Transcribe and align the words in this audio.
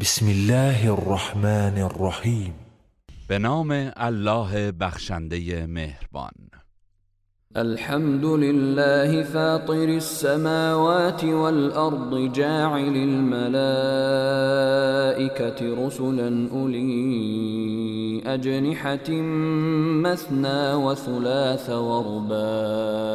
بسم 0.00 0.28
الله 0.28 0.92
الرحمن 0.92 1.78
الرحیم 1.78 2.54
به 3.28 3.38
نام 3.38 3.72
الله 3.96 4.70
بخشنده 4.70 5.66
مهربان. 5.66 6.32
الحمد 7.56 8.24
لله 8.24 9.22
فاطر 9.22 9.88
السماوات 9.88 11.24
والأرض 11.24 12.32
جاعل 12.32 12.96
الملائكة 12.96 13.46
رسلا 15.86 16.48
أولي 16.52 18.22
أجنحة 18.26 19.10
مثنى 20.02 20.74
وثلاث 20.74 21.70
ورباع. 21.70 23.08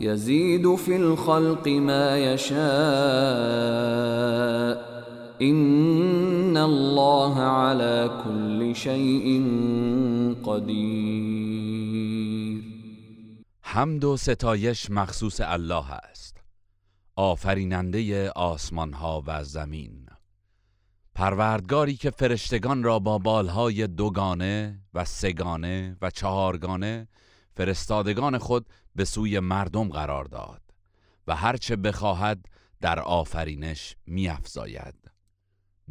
يزيد 0.00 0.74
في 0.74 0.96
الخلق 0.96 1.68
ما 1.68 2.18
يشاء 2.18 3.72
إن 5.42 6.56
الله 6.56 7.40
على 7.40 8.22
كل 8.24 8.74
شيء 8.76 9.42
قدیر 10.44 11.82
حمد 13.62 14.04
و 14.04 14.16
ستایش 14.16 14.90
مخصوص 14.90 15.40
الله 15.40 15.92
است. 15.92 16.36
آفریننده 17.16 18.30
آسمان 18.30 18.92
ها 18.92 19.22
و 19.26 19.44
زمین. 19.44 20.06
پروردگاری 21.14 21.96
که 21.96 22.10
فرشتگان 22.10 22.82
را 22.82 22.98
با 22.98 23.18
بالهای 23.18 23.86
دوگانه 23.86 24.80
و 24.94 25.04
سگانه 25.04 25.96
و 26.02 26.10
چهارگانه 26.10 27.08
فرستادگان 27.56 28.38
خود 28.38 28.66
به 28.96 29.04
سوی 29.04 29.40
مردم 29.40 29.88
قرار 29.88 30.24
داد 30.24 30.62
و 31.26 31.36
هرچه 31.36 31.76
بخواهد 31.76 32.46
در 32.80 33.00
آفرینش 33.00 33.96
میافزاید. 34.06 35.11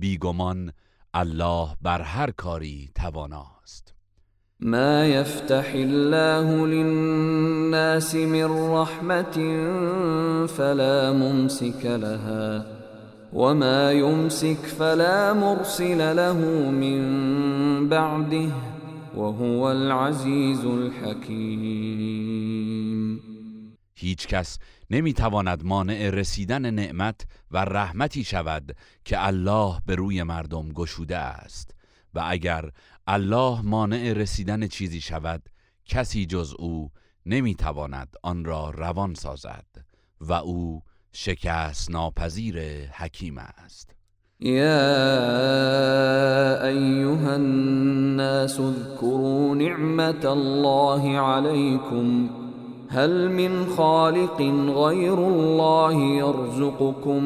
بیگمان 0.01 0.71
الله 1.13 1.67
بر 1.81 2.01
هر 2.01 2.31
کاری 2.31 2.89
تواناست. 2.95 3.93
ما 4.59 5.05
يفتح 5.05 5.71
الله 5.75 6.67
للناس 6.67 8.15
من 8.15 8.73
رحمة 8.73 9.37
فلا 10.47 11.13
ممسك 11.13 11.85
لها 11.85 12.65
وما 13.33 13.91
يمسك 13.91 14.65
فلا 14.79 15.33
مرسل 15.33 16.15
له 16.15 16.37
من 16.69 17.01
بعده 17.89 18.51
وهو 19.15 19.71
العزيز 19.71 20.65
الحكيم 20.65 22.11
هیچ 24.01 24.27
کس 24.27 24.57
نمی‌تواند 24.89 25.63
مانع 25.63 26.09
رسیدن 26.09 26.69
نعمت 26.71 27.21
و 27.51 27.57
رحمتی 27.57 28.23
شود 28.23 28.75
که 29.05 29.27
الله 29.27 29.81
به 29.85 29.95
روی 29.95 30.23
مردم 30.23 30.69
گشوده 30.69 31.17
است. 31.17 31.75
و 32.13 32.23
اگر 32.27 32.69
الله 33.07 33.61
مانع 33.61 34.13
رسیدن 34.13 34.67
چیزی 34.67 35.01
شود 35.01 35.49
کسی 35.85 36.25
جز 36.25 36.53
او 36.59 36.91
نمی‌تواند 37.25 38.15
آن 38.23 38.45
را 38.45 38.69
روان 38.69 39.13
سازد 39.13 39.65
و 40.21 40.33
او 40.33 40.81
شکست 41.13 41.91
ناپذیر 41.91 42.87
حکیم 42.91 43.37
است. 43.37 43.95
يا 44.41 44.97
أيها 46.67 47.35
الناس 47.35 48.59
اذكروا 48.59 49.55
نعمة 49.55 50.25
الله 50.25 51.19
عليكم 51.19 52.29
هل 52.91 53.31
من 53.31 53.65
خالق 53.65 54.41
غير 54.85 55.17
الله 55.27 55.93
يرزقكم 55.93 57.23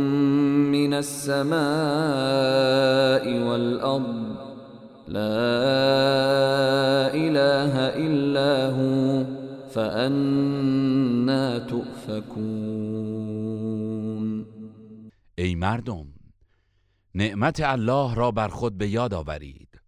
من 0.77 0.93
السماء 0.93 1.55
والأرض؟ 3.47 4.35
لا 5.07 5.23
إله 7.13 7.73
إلا 7.97 8.69
هو 8.69 9.25
فأنا 9.69 11.59
تؤفكون. 11.59 13.25
ای 15.37 15.55
مردم 15.55 16.05
نعمت 17.15 17.61
الله 17.61 18.15
را 18.15 18.31
بر 18.31 18.47
خود 18.47 18.77
به 18.77 18.87
یاد 18.89 19.13
آورید. 19.13 19.81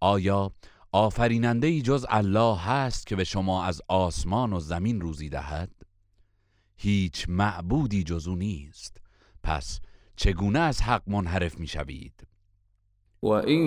آیا 0.00 0.52
آفریننده 0.92 1.66
ای 1.66 1.82
جز 1.82 2.06
الله 2.08 2.58
هست 2.58 3.06
که 3.06 3.16
به 3.16 3.24
شما 3.24 3.64
از 3.64 3.82
آسمان 3.88 4.52
و 4.52 4.60
زمین 4.60 5.00
روزی 5.00 5.28
دهد؟ 5.28 5.70
هیچ 6.76 7.26
معبودی 7.28 8.04
جز 8.04 8.28
او 8.28 8.34
نیست. 8.34 8.96
پس 9.42 9.80
چگونه 10.16 10.58
از 10.58 10.82
حق 10.82 11.02
منحرف 11.06 11.58
می 11.58 11.66
شوید 11.66 12.26
وَإِن 13.22 13.62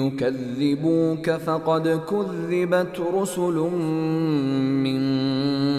يُكَذِّبُوكَ 0.00 1.36
فَقَدْ 1.36 1.86
كُذِّبَتْ 2.06 3.00
رُسُلٌ 3.14 3.70
مِّن 4.84 5.02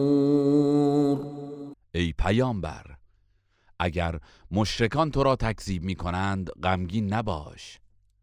ای 1.96 2.14
پیامبر 2.14 2.86
اگر 3.80 4.20
مشرکان 4.56 5.12
تو 5.12 5.24
را 5.24 5.36
تکذیب 5.36 5.84
می 5.84 5.96
کنند 5.96 6.50
غمگین 6.50 7.14
نباش. 7.14 7.80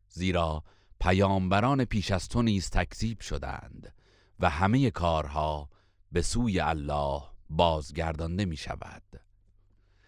زیرا 0.08 0.62
پیامبران 1.00 1.84
پیش 1.84 2.10
از 2.10 2.28
تو 2.28 2.42
نیز 2.42 2.70
تکذیب 2.70 3.20
شدند 3.20 3.94
و 4.40 4.50
همه 4.50 4.90
کارها 4.90 5.68
به 6.12 6.22
سوی 6.22 6.60
الله 6.60 7.22
بازگردانده 7.50 8.44
می 8.44 8.56
شود 8.56 9.02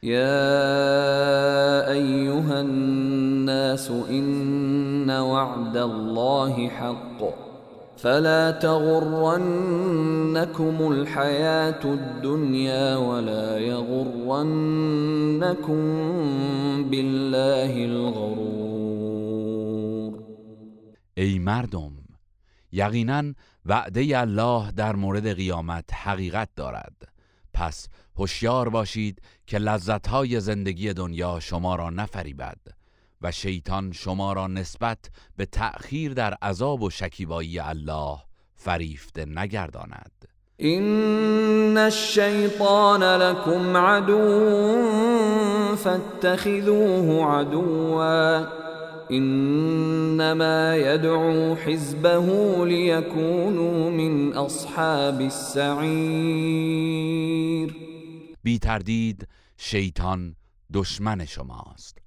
يا 0.03 0.23
أيها 1.93 2.59
الناس 2.59 3.91
إن 3.91 5.11
وعد 5.11 5.77
الله 5.77 6.69
حق. 6.69 7.52
فلا 8.03 8.51
تغرنكم 8.51 9.33
الحياة 10.93 11.85
الدنيا 11.85 12.97
ولا 12.97 13.59
يغرنكم 13.59 14.43
بالله 16.91 17.85
الغرور. 17.85 18.93
ای 21.15 21.39
مردم 21.39 21.93
یقینا 22.73 23.35
وعده 23.67 24.21
الله 24.21 24.71
در 24.71 24.97
مورد 24.97 25.33
قیامت 25.33 25.95
حقیقت 25.95 26.49
دارد. 26.57 27.03
پس 27.55 27.89
هوشیار 28.17 28.69
باشید 28.69 29.23
که 29.47 29.59
لذتهای 29.59 30.41
زندگی 30.41 30.93
دنیا 30.93 31.41
شما 31.41 31.77
را 31.77 31.91
نفریبد. 31.91 32.82
و 33.23 33.33
شیطان 33.33 33.93
شما 33.93 34.33
را 34.33 34.47
نسبت 34.47 34.99
به 35.37 35.47
تأخیر 35.47 36.15
در 36.15 36.35
عذاب 36.43 36.83
و 36.83 36.91
شکیبایی 36.91 37.59
الله 37.59 38.19
فریفته 38.55 39.25
نگرداند. 39.25 40.13
إن 40.61 41.79
الشيطان 41.79 43.03
لكم 43.03 43.77
عدو 43.77 44.57
فاتخذوه 45.77 47.25
عدوا 47.25 48.47
إنما 49.11 50.77
يدعو 50.77 51.57
حزبه 51.57 52.27
ليكونوا 52.67 53.91
من 53.91 54.33
أصحاب 54.33 55.21
السعير 55.21 56.53
بی 58.45 58.59
تردید 58.59 59.29
شیطان 59.57 60.37
دشمن 60.73 61.25
شماست. 61.25 62.02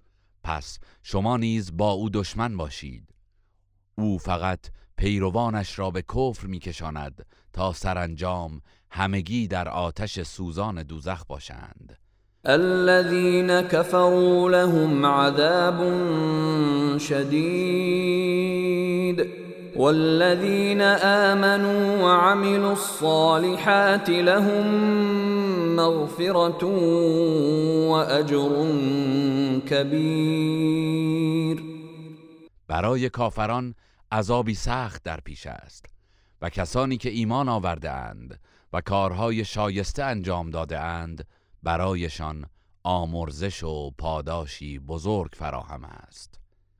پس 0.45 0.79
شما 1.03 1.38
نیز 1.38 1.78
با 1.78 1.91
او 1.91 2.09
دشمن 2.09 2.57
باشید. 2.57 3.09
او 3.97 4.17
فقط 4.17 4.59
پیروانش 4.97 5.79
را 5.79 5.91
به 5.91 6.01
کفر 6.01 6.47
میکشاند 6.47 7.25
تا 7.53 7.73
سرانجام 7.73 8.61
همگی 8.89 9.47
در 9.47 9.69
آتش 9.69 10.22
سوزان 10.22 10.83
دوزخ 10.83 11.25
باشند. 11.25 11.97
الذين 12.45 13.62
كفروا 13.62 14.50
لهم 14.50 15.06
عذاب 15.06 15.77
شديد 16.97 18.25
والذين 19.75 20.81
آمنوا 20.81 22.04
وعملوا 22.04 22.72
الصالحات 22.72 24.10
لهم 24.10 24.66
مغفرة 25.75 26.66
وأجر 27.89 28.69
كبير. 29.68 31.63
برای 32.68 33.10
کافران 33.10 33.75
عذابی 34.12 34.54
سخت 34.54 35.04
در 35.04 35.19
پیش 35.19 35.48
است 35.48 35.86
و 36.42 36.50
کسانی 36.50 36.98
که 36.98 37.10
ایمان 37.10 37.50
آورده 37.50 37.92
اند 37.92 38.39
و 38.74 38.81
کارهای 38.81 39.45
شایسته 39.45 40.04
انجام 40.04 40.50
داده 40.50 40.80
اند 40.80 41.28
برایشان 41.63 42.45
آمرزش 42.83 43.63
و 43.63 43.92
پاداشی 43.98 44.80
بزرگ 44.80 45.31
فراهم 45.33 45.86
است. 45.86 46.44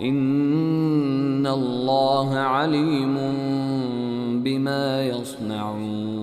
إن 0.00 1.46
الله 1.46 2.38
عليم 2.38 3.14
بما 4.42 5.02
يصنعون 5.02 6.18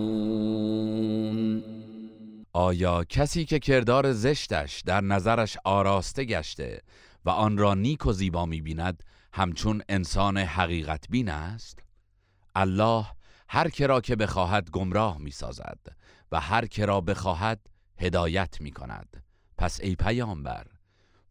آیا 2.53 3.03
کسی 3.03 3.45
که 3.45 3.59
کردار 3.59 4.11
زشتش 4.11 4.81
در 4.85 5.01
نظرش 5.01 5.57
آراسته 5.63 6.23
گشته 6.23 6.81
و 7.25 7.29
آن 7.29 7.57
را 7.57 7.73
نیک 7.73 8.05
و 8.05 8.11
زیبا 8.11 8.45
می 8.45 8.61
بیند 8.61 9.03
همچون 9.33 9.81
انسان 9.89 10.37
حقیقت 10.37 11.05
بین 11.09 11.29
است؟ 11.29 11.79
الله 12.55 13.05
هر 13.49 13.69
که 13.69 13.87
را 13.87 14.01
که 14.01 14.15
بخواهد 14.15 14.69
گمراه 14.69 15.17
می 15.17 15.31
سازد 15.31 15.79
و 16.31 16.39
هر 16.39 16.65
که 16.65 16.85
را 16.85 17.01
بخواهد 17.01 17.59
هدایت 17.97 18.61
می 18.61 18.71
کند 18.71 19.23
پس 19.57 19.79
ای 19.79 19.95
پیامبر 19.95 20.65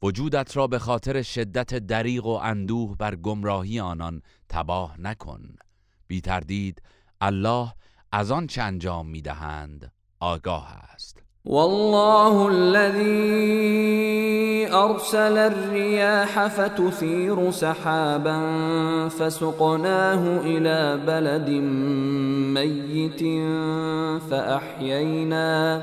وجودت 0.03 0.57
را 0.57 0.67
به 0.67 0.79
خاطر 0.79 1.23
شدت 1.23 1.75
دریغ 1.75 2.27
و 2.27 2.39
اندوه 2.43 2.97
بر 2.97 3.15
گمراهی 3.17 3.81
آنان 3.81 4.23
تباه 4.49 5.01
نکن. 5.01 5.57
بی 6.07 6.21
تردید 6.21 6.83
الله 7.21 7.73
از 8.13 8.31
آن 8.31 8.47
چه 8.47 8.63
انجام 8.63 9.07
می 9.07 9.23
دهند 9.23 9.93
آگاه 10.21 10.73
است. 10.95 11.23
والله 11.47 12.47
الذي 12.47 13.85
ارسل 14.73 15.39
الرياح 15.39 16.49
فتثير 16.49 17.51
سحابا 17.51 18.39
فسقناه 19.09 20.41
الى 20.41 21.01
بلد 21.07 21.51
ميت 22.55 23.23
فاحيينا 24.31 25.83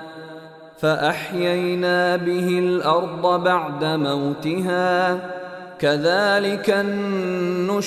فاحيينا 0.81 2.17
به 2.17 2.57
الارض 2.57 3.43
بعد 3.43 3.83
موتها 3.83 5.19
كذلك 5.79 6.69
النشور. 6.69 7.81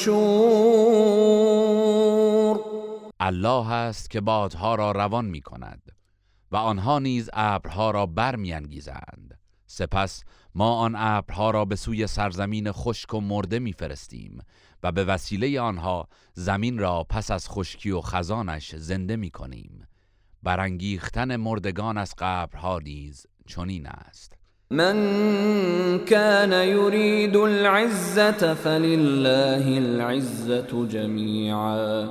الله 3.21 3.73
است 3.73 4.11
که 4.11 4.21
بادها 4.21 4.75
را 4.75 4.93
روان 4.93 5.25
می 5.25 5.41
کند 5.41 5.83
و 6.53 6.57
آنها 6.57 6.99
نیز 6.99 7.31
ابرها 7.33 7.91
را 7.91 8.07
برمیانگیزند. 8.07 9.39
سپس 9.67 10.25
ما 10.55 10.75
آن 10.75 10.95
ابرها 10.97 11.51
را 11.51 11.65
به 11.65 11.77
سوی 11.77 12.07
سرزمین 12.07 12.73
خشک 12.73 13.15
و 13.15 13.21
مرده 13.21 13.59
میفرستیم 13.59 14.39
و 14.83 14.93
به 14.93 15.05
وسیله 15.05 15.61
آنها 15.61 16.09
زمین 16.35 16.79
را 16.79 17.07
پس 17.11 17.31
از 17.31 17.49
خشکی 17.49 17.91
و 17.91 18.01
خزانش 18.01 18.75
زنده 18.75 19.17
می 19.17 19.31
کنیم 19.31 19.87
برانگیختن 20.45 21.37
مردگان 21.37 21.99
از 21.99 22.15
قبرها 22.19 22.79
نیز 22.79 23.27
چنین 23.47 23.87
است. 23.87 24.33
من 24.71 24.97
كان 25.99 26.53
يريد 26.53 27.37
العزة 27.37 28.55
فلله 28.55 29.79
العزة 29.79 30.87
جميعا 30.91 32.09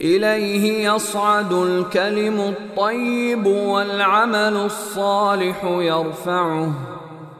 إليه 0.00 0.92
يصعد 0.92 1.52
الكلم 1.52 2.40
الطيب 2.40 3.46
والعمل 3.46 4.56
الصالح 4.56 5.64
يرفعه 5.64 6.72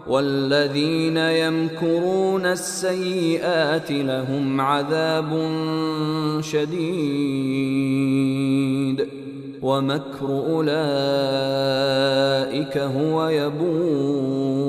والذين 0.06 1.16
يمكرون 1.16 2.46
السيئات 2.46 3.90
لهم 3.90 4.60
عذاب 4.60 5.30
شديد 6.40 7.60
ومكر 9.62 10.26
أولئك 10.26 10.76
هو 12.76 13.30
يبور. 13.30 14.60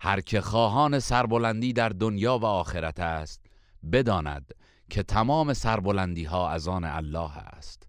هر 0.00 0.20
که 0.20 0.40
خواهان 0.40 0.98
سربلندی 0.98 1.72
در 1.72 1.88
دنیا 1.88 2.38
و 2.38 2.44
آخرت 2.44 3.00
است 3.00 3.40
بداند 3.92 4.54
که 4.90 5.02
تمام 5.02 5.52
سربلندی 5.52 6.24
ها 6.24 6.50
از 6.50 6.68
آن 6.68 6.84
الله 6.84 7.38
است. 7.38 7.82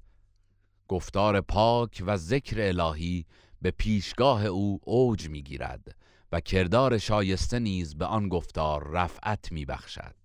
گفتار 0.87 1.41
پاک 1.41 2.03
و 2.07 2.17
ذکر 2.17 2.55
الهی 2.59 3.25
به 3.61 3.71
پیشگاه 3.71 4.45
او 4.45 4.79
اوج 4.83 5.29
می‌گیرد 5.29 5.95
و 6.31 6.39
کردار 6.39 6.97
شایسته 6.97 7.59
نیز 7.59 7.95
به 7.95 8.05
آن 8.05 8.29
گفتار 8.29 8.87
رفعت 8.91 9.51
میبخشد 9.51 10.15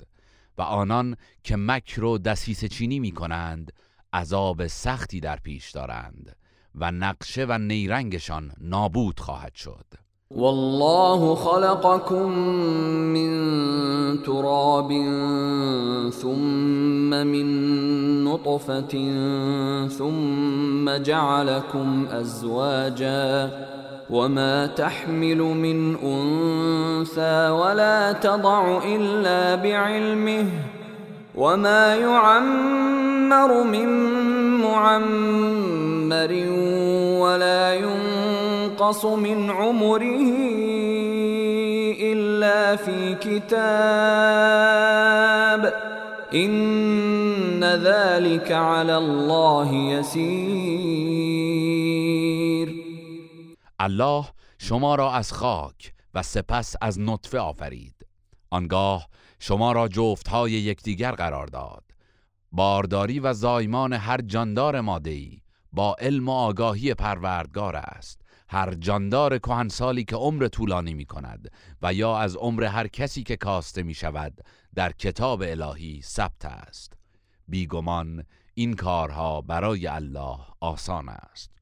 و 0.58 0.62
آنان 0.62 1.16
که 1.44 1.56
مکر 1.56 2.04
و 2.04 2.18
دسیس 2.18 2.64
چینی 2.64 3.00
می 3.00 3.12
کنند 3.12 3.72
عذاب 4.12 4.66
سختی 4.66 5.20
در 5.20 5.36
پیش 5.36 5.70
دارند 5.70 6.36
و 6.74 6.90
نقشه 6.90 7.46
و 7.48 7.58
نیرنگشان 7.58 8.52
نابود 8.60 9.20
خواهد 9.20 9.54
شد. 9.54 9.84
والله 10.30 11.34
خلقكم 11.34 12.28
من 13.12 13.32
تراب 14.22 14.88
ثم 16.10 17.26
من 17.26 17.46
نطفة 18.24 18.88
ثم 19.88 20.96
جعلكم 20.96 22.06
أزواجا 22.10 23.50
وما 24.10 24.66
تحمل 24.66 25.38
من 25.38 25.96
أنثى 25.96 27.48
ولا 27.48 28.12
تضع 28.12 28.84
إلا 28.84 29.54
بعلمه 29.54 30.46
وما 31.34 31.96
يعمر 31.96 33.62
من 33.64 33.88
معمر 34.60 36.32
ولا 37.20 37.74
ينقص 37.74 39.04
من 39.04 39.50
عمره 39.50 40.32
إلا 42.00 42.76
في 42.76 43.14
كتاب 43.14 43.62
إن 46.34 47.64
ذلك 47.64 48.52
على 48.52 48.96
الله 48.96 49.74
يسير 49.74 50.72
الله 53.80 54.24
شما 54.58 54.94
را 54.94 55.12
از 55.12 55.32
خاک 55.32 55.92
و 56.14 56.22
سپس 56.22 56.76
از 56.82 57.00
نطفه 57.00 57.38
آفرید. 57.38 57.94
آنگاه 58.50 59.08
شما 59.44 59.72
را 59.72 59.88
جفتهای 59.88 60.52
یکدیگر 60.52 61.12
قرار 61.12 61.46
داد. 61.46 61.84
بارداری 62.52 63.20
و 63.20 63.32
زایمان 63.32 63.92
هر 63.92 64.20
جاندار 64.20 64.80
مادهی 64.80 65.42
با 65.72 65.96
علم 65.98 66.28
و 66.28 66.32
آگاهی 66.32 66.94
پروردگار 66.94 67.76
است. 67.76 68.20
هر 68.48 68.74
جاندار 68.74 69.38
کهنسالی 69.38 70.04
که 70.04 70.16
عمر 70.16 70.48
طولانی 70.48 70.94
می 70.94 71.04
کند 71.04 71.50
و 71.82 71.94
یا 71.94 72.18
از 72.18 72.36
عمر 72.36 72.64
هر 72.64 72.86
کسی 72.86 73.22
که 73.22 73.36
کاسته 73.36 73.82
می 73.82 73.94
شود 73.94 74.40
در 74.74 74.92
کتاب 74.92 75.42
الهی 75.42 76.00
ثبت 76.02 76.44
است. 76.44 76.92
بیگمان 77.48 78.24
این 78.54 78.74
کارها 78.74 79.40
برای 79.40 79.86
الله 79.86 80.38
آسان 80.60 81.08
است. 81.08 81.61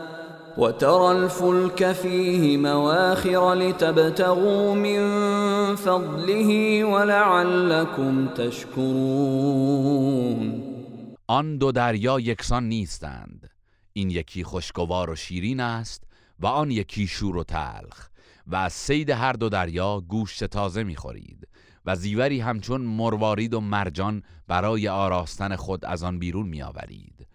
وترى 0.61 1.17
الفلك 1.17 1.91
فيه 1.91 2.57
مواخر 2.57 3.53
لتبتغوا 3.53 4.75
من 4.75 5.01
فضله 5.75 6.83
ولعلكم 6.83 8.27
تشكرون. 8.27 9.81
آن 11.27 11.57
دو 11.57 11.71
دریا 11.71 12.19
یکسان 12.19 12.69
نیستند. 12.69 13.49
این 13.93 14.09
یکی 14.09 14.43
خوشگوار 14.43 15.09
و 15.09 15.15
شیرین 15.15 15.59
است 15.59 16.03
و 16.39 16.45
آن 16.45 16.71
یکی 16.71 17.07
شور 17.07 17.37
و 17.37 17.43
تلخ 17.43 18.09
و 18.47 18.55
از 18.55 18.73
سید 18.73 19.09
هر 19.09 19.33
دو 19.33 19.49
دریا 19.49 20.01
گوشت 20.07 20.43
تازه 20.43 20.83
می‌خورید 20.83 21.47
و 21.85 21.95
زیوری 21.95 22.39
همچون 22.39 22.81
مروارید 22.81 23.53
و 23.53 23.61
مرجان 23.61 24.23
برای 24.47 24.87
آراستن 24.87 25.55
خود 25.55 25.85
از 25.85 26.03
آن 26.03 26.19
بیرون 26.19 26.47
میآورید 26.47 27.27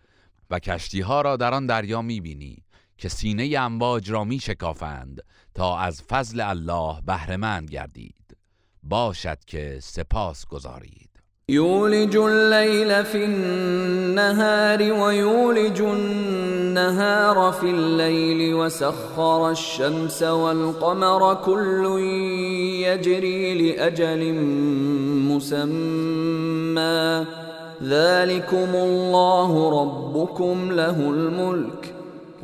و 0.51 0.59
کشتی 0.59 1.01
ها 1.01 1.21
را 1.21 1.37
در 1.37 1.55
آن 1.55 1.67
دریا 1.67 2.03
می‌بینی. 2.03 2.66
که 2.99 3.09
سینه 3.09 3.59
امواج 3.59 4.11
را 4.11 4.25
می 4.25 4.39
شکافند 4.39 5.23
تا 5.55 5.79
از 5.79 6.03
فضل 6.03 6.41
الله 6.41 7.01
بهرهمند 7.07 7.71
گردید. 7.71 8.37
باشد 8.83 9.39
که 9.47 9.79
سپاس 9.83 10.47
گذارید 10.47 11.11
يولج 11.49 12.17
الليل 12.17 13.05
في 13.05 13.25
النهار 13.25 14.83
ويولج 14.83 15.81
النهار 15.81 17.53
في 17.53 17.71
الليل 17.71 18.55
وسخر 18.55 19.51
الشمس 19.51 20.23
والقمر 20.23 21.35
كل 21.35 21.99
يجري 22.87 23.73
لأجل 23.73 24.35
مسمى 25.33 27.25
ذلكم 27.83 28.75
الله 28.75 29.81
ربكم 29.83 30.73
له 30.73 31.01
الملك 31.11 31.96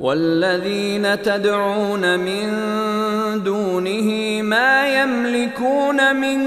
والذين 0.03 1.17
تدعون 1.17 2.17
من 2.17 2.49
دونه 3.45 4.43
ما 4.43 4.89
يملكون 4.89 6.13
من 6.13 6.41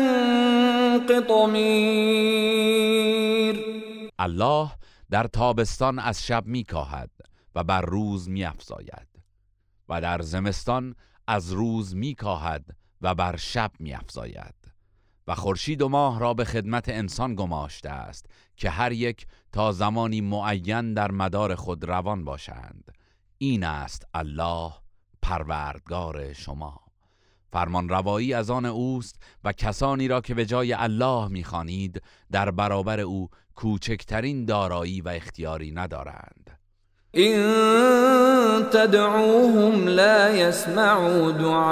قطمیر. 1.07 2.35
الله 4.19 4.71
در 5.09 5.27
تابستان 5.27 5.99
از 5.99 6.25
شب 6.25 6.45
میکاهد 6.45 7.09
و 7.55 7.63
بر 7.63 7.81
روز 7.81 8.29
میافزاید 8.29 9.07
و 9.89 10.01
در 10.01 10.21
زمستان 10.21 10.95
از 11.27 11.51
روز 11.51 11.95
میکاهد 11.95 12.65
و 13.01 13.15
بر 13.15 13.35
شب 13.35 13.71
میافزاید 13.79 14.55
و 15.27 15.35
خورشید 15.35 15.81
و 15.81 15.89
ماه 15.89 16.19
را 16.19 16.33
به 16.33 16.45
خدمت 16.45 16.89
انسان 16.89 17.35
گماشته 17.35 17.89
است 17.89 18.25
که 18.57 18.69
هر 18.69 18.91
یک 18.91 19.27
تا 19.51 19.71
زمانی 19.71 20.21
معین 20.21 20.93
در 20.93 21.11
مدار 21.11 21.55
خود 21.55 21.83
روان 21.83 22.23
باشند. 22.25 22.91
این 23.37 23.63
است 23.63 24.07
الله 24.13 24.71
پروردگار 25.21 26.33
شما. 26.33 26.79
فرمان 27.51 27.89
روایی 27.89 28.33
از 28.33 28.49
آن 28.49 28.65
اوست 28.65 29.15
و 29.43 29.51
کسانی 29.51 30.07
را 30.07 30.21
که 30.21 30.33
به 30.33 30.45
جای 30.45 30.73
الله 30.73 31.27
می‌خوانید 31.27 32.01
در 32.31 32.51
برابر 32.51 32.99
او 32.99 33.29
کوچکترین 33.55 34.45
دارایی 34.45 35.01
و 35.01 35.09
اختیاری 35.09 35.71
ندارند. 35.71 36.59
این 37.11 37.43
تدعوهم 38.63 39.87
لا 39.87 40.29
يسمعوا 40.29 41.31
دعاءكم 41.31 41.69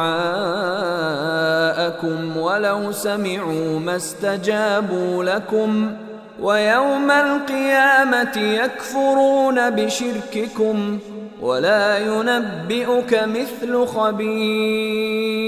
ولو 2.37 2.91
سمعوا 2.91 3.79
ما 3.79 3.91
استجابوا 3.91 5.23
لكم 5.23 5.93
ويوم 6.39 7.11
القيامة 7.11 8.37
يكفرون 8.37 9.69
بشرككم 9.69 10.99
ولا 11.43 11.99
ينبئك 11.99 13.13
مثل 13.13 13.85
خبیر 13.85 15.43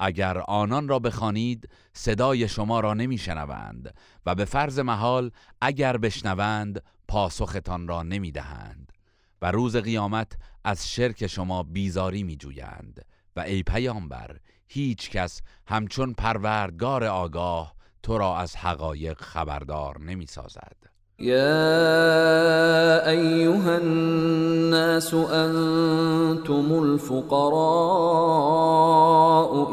اگر 0.00 0.38
آنان 0.38 0.88
را 0.88 0.98
بخوانید 0.98 1.68
صدای 1.92 2.48
شما 2.48 2.80
را 2.80 2.94
نمیشنوند 2.94 3.94
و 4.26 4.34
به 4.34 4.44
فرض 4.44 4.78
محال 4.78 5.30
اگر 5.60 5.96
بشنوند 5.96 6.82
پاسختان 7.08 7.88
را 7.88 8.02
نمی‌دهند 8.02 8.92
و 9.42 9.50
روز 9.50 9.76
قیامت 9.76 10.32
از 10.64 10.90
شرک 10.90 11.26
شما 11.26 11.62
بیزاری 11.62 12.22
میجویند 12.22 13.04
و 13.36 13.40
ای 13.40 13.62
پیامبر 13.62 14.36
هیچ 14.66 15.10
کس 15.10 15.40
همچون 15.66 16.12
پروردگار 16.12 17.04
آگاه 17.04 17.74
تو 18.02 18.18
را 18.18 18.38
از 18.38 18.56
حقایق 18.56 19.20
خبردار 19.20 20.00
نمی‌سازد. 20.00 20.97
يا 21.20 23.10
ايها 23.10 23.78
الناس 23.78 25.14
انتم 25.14 26.82
الفقراء 26.82 27.58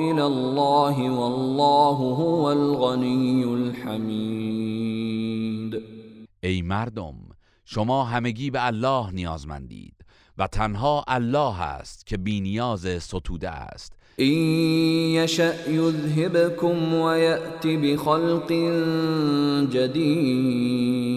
الى 0.01 0.25
الله 0.25 1.09
والله 1.11 1.97
هو 1.97 2.51
الغني 2.51 3.43
الحمید 3.43 4.95
ای 6.43 6.61
مردم 6.61 7.15
شما 7.65 8.03
همگی 8.03 8.51
به 8.51 8.65
الله 8.65 9.11
نیازمندید 9.11 9.95
و 10.37 10.47
تنها 10.47 11.03
الله 11.07 11.61
است 11.61 12.05
که 12.05 12.17
بینیاز 12.17 13.03
ستوده 13.03 13.49
است. 13.49 13.94
این 14.17 15.23
یشأ 15.23 15.69
یذهبکم 15.71 16.93
و 16.93 17.17
یأتی 17.17 17.77
بخلق 17.77 18.51
جدید 19.69 21.15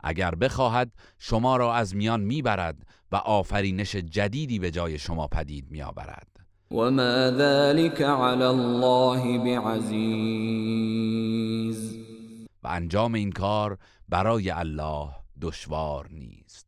اگر 0.00 0.34
بخواهد 0.34 0.90
شما 1.18 1.56
را 1.56 1.74
از 1.74 1.96
میان 1.96 2.20
می‌برد 2.20 2.76
و 3.12 3.16
آفرینش 3.16 3.96
جدیدی 3.96 4.58
به 4.58 4.70
جای 4.70 4.98
شما 4.98 5.26
پدید 5.26 5.70
میآورد. 5.70 6.28
و 6.70 6.74
ما 6.74 7.30
ذلك 7.30 8.02
علی 8.02 8.42
الله 8.42 9.38
بعزیز 9.38 10.38
و 12.62 12.68
انجام 12.68 13.14
این 13.14 13.32
کار 13.32 13.78
برای 14.08 14.50
الله 14.50 15.08
دشوار 15.40 16.08
نیست. 16.10 16.67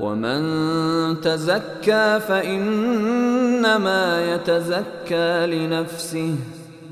ومن 0.00 1.20
تزكى 1.20 2.20
فإنما 2.28 4.34
يتزكى 4.34 5.46
لنفسه 5.46 6.36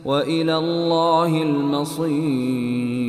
وإلى 0.05 0.57
الله 0.57 1.43
المصير 1.43 3.03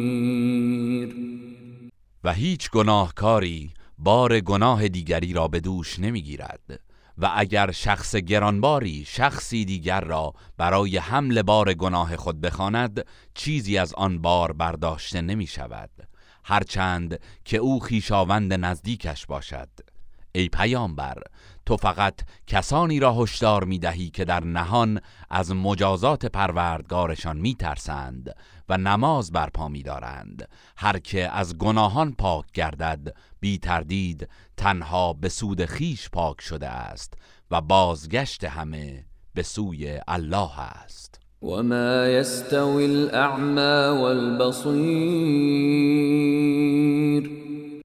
و 2.23 2.33
هیچ 2.33 2.71
گناهکاری 2.71 3.69
بار 3.97 4.39
گناه 4.39 4.87
دیگری 4.87 5.33
را 5.33 5.47
به 5.47 5.59
دوش 5.59 5.99
نمی‌گیرد. 5.99 6.79
و 7.17 7.31
اگر 7.35 7.71
شخص 7.71 8.15
گرانباری 8.15 9.05
شخصی 9.07 9.65
دیگر 9.65 10.01
را 10.01 10.33
برای 10.57 10.97
حمل 10.97 11.41
بار 11.41 11.73
گناه 11.73 12.17
خود 12.17 12.41
بخواند 12.41 13.05
چیزی 13.33 13.77
از 13.77 13.93
آن 13.93 14.21
بار 14.21 14.51
برداشته 14.51 15.21
نمی 15.21 15.47
شود 15.47 15.89
هرچند 16.45 17.19
که 17.45 17.57
او 17.57 17.79
خیشاوند 17.79 18.53
نزدیکش 18.53 19.25
باشد. 19.25 19.69
ای 20.35 20.49
پیامبر 20.49 21.17
تو 21.65 21.77
فقط 21.77 22.21
کسانی 22.47 22.99
را 22.99 23.13
هشدار 23.13 23.63
می 23.63 23.79
دهی 23.79 24.09
که 24.09 24.25
در 24.25 24.43
نهان 24.43 25.01
از 25.29 25.51
مجازات 25.51 26.25
پروردگارشان 26.25 27.37
می 27.37 27.55
ترسند 27.55 28.35
و 28.69 28.77
نماز 28.77 29.31
برپا 29.31 29.67
می 29.67 29.83
دارند 29.83 30.49
هر 30.77 30.99
که 30.99 31.29
از 31.29 31.57
گناهان 31.57 32.11
پاک 32.11 32.51
گردد 32.53 33.15
بی 33.39 33.57
تردید 33.57 34.29
تنها 34.57 35.13
به 35.13 35.29
سود 35.29 35.65
خیش 35.65 36.09
پاک 36.09 36.41
شده 36.41 36.69
است 36.69 37.13
و 37.51 37.61
بازگشت 37.61 38.43
همه 38.43 39.05
به 39.33 39.43
سوی 39.43 39.99
الله 40.07 40.59
است. 40.59 41.22
وما 41.43 42.07
يستوي 42.07 42.85
الأعمى 42.85 44.01
والبصير. 44.01 44.83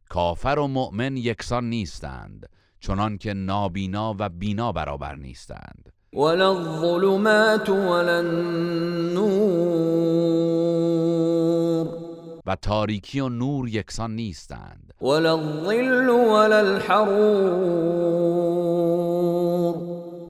کافر 0.08 0.58
و 0.58 0.66
مؤمن 0.66 1.16
یکسان 1.16 1.64
نیستند 1.64 2.48
چنان 2.80 3.18
که 3.18 3.34
نابینا 3.34 4.14
و 4.18 4.28
بینا 4.28 4.72
برابر 4.72 5.14
نیستند. 5.14 5.92
ولا 6.12 6.50
الظلمات 6.50 7.68
ولا 7.68 8.18
النور 8.18 9.48
و 12.46 12.56
تاریکی 12.56 13.20
و 13.20 13.28
نور 13.28 13.68
یکسان 13.68 14.16
نیستند. 14.16 14.92
ولا 15.00 15.32
الظل 15.32 16.08
ولا 16.08 16.58
الحرور 16.58 18.28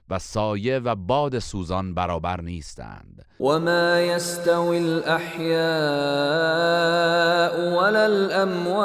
و 0.09 0.19
سایه 0.19 0.79
و 0.79 0.95
باد 0.95 1.39
سوزان 1.39 1.93
برابر 1.93 2.41
نیستند. 2.41 3.25
و 3.39 3.59
ما 3.59 3.99
یستوی 3.99 4.77
الاحیاء 4.77 5.59
ولا 7.77 8.05
الاموات 8.05 8.79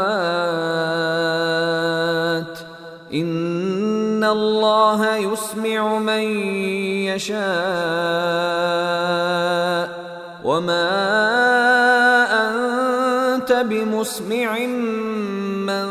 ان 3.13 4.25
الله 4.25 5.17
يسمع 5.17 5.99
من 5.99 6.23
يشاء 7.09 7.45
وما 10.45 10.91
انت 13.35 13.53
بمسمع 13.53 14.59
من 15.67 15.87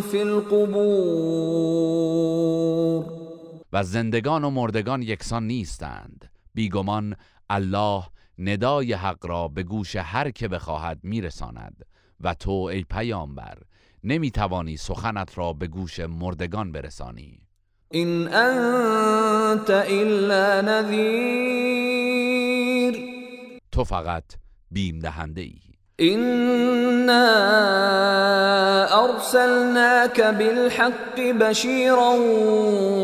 في 0.00 0.22
القبور 0.22 1.47
و 3.72 3.82
زندگان 3.82 4.44
و 4.44 4.50
مردگان 4.50 5.02
یکسان 5.02 5.46
نیستند. 5.46 6.30
بیگمان 6.54 7.16
الله 7.50 8.04
ندای 8.38 8.92
حق 8.92 9.26
را 9.26 9.48
به 9.48 9.62
گوش 9.62 9.96
هر 9.96 10.30
که 10.30 10.48
بخواهد 10.48 10.98
میرساند. 11.02 11.84
و 12.20 12.34
تو 12.34 12.50
ای 12.50 12.84
پیامبر 12.84 13.58
نمی‌توانی 14.04 14.76
سخنت 14.76 15.38
را 15.38 15.52
به 15.52 15.66
گوش 15.66 16.00
مردگان 16.00 16.72
برسانی. 16.72 17.40
این 17.90 18.34
انت 18.34 19.70
الا 19.70 20.60
نذیر. 20.60 21.78
تو 23.72 23.84
فقط 23.84 24.24
بیم 24.70 24.98
دهنده 24.98 25.40
ای 25.40 25.67
إنا 26.00 27.24
أرسلناك 29.04 30.20
بالحق 30.20 31.20
بشيرا 31.20 32.14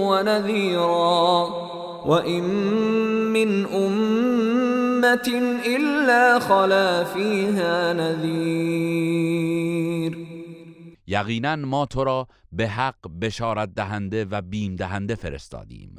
ونذيرا 0.08 1.44
وإن 2.06 2.44
من 3.32 3.66
أمة 3.66 5.28
إلا 5.66 6.38
خلا 6.38 7.04
فيها 7.04 7.92
نذير 7.92 9.34
یقینا 11.06 11.56
ما 11.56 11.86
تو 11.86 12.04
را 12.04 12.28
به 12.52 12.68
حق 12.68 13.08
بشارت 13.20 13.74
دهنده 13.74 14.24
و 14.24 14.42
بیم 14.42 14.76
دهنده 14.76 15.14
فرستادیم 15.14 15.96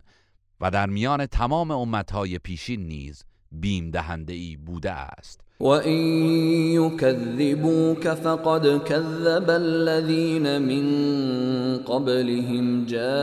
و 0.61 0.71
در 0.71 0.85
میان 0.85 1.25
تمام 1.25 1.71
امتهای 1.71 2.39
پیشین 2.39 2.87
نیز 2.87 3.23
بیم 3.51 3.91
دهنده 3.91 4.33
ای 4.33 4.57
بوده 4.57 4.91
است. 4.91 5.44
وَإِن 5.59 5.97
يُكَذِّبُوكَ 6.74 8.07
فَقَدْ 8.07 8.81
كَذَّبَ 8.85 9.50
الَّذِينَ 9.50 10.62
مِن 10.62 10.85
قَبْلِهِمْ 11.77 12.85
جَاءَتْهُمْ 12.85 13.21